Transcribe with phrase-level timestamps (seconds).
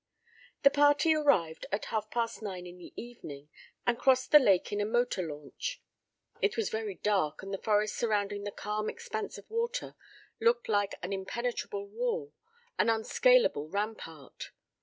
[0.63, 3.49] The party arrived at half past nine in the evening,
[3.85, 5.79] and crossed the lake in a motor launch.
[6.41, 9.93] It was very dark and the forest surrounding the calm expanse of water
[10.39, 12.33] looked like an impenetrable wall,
[12.79, 14.49] an unscalable rampart.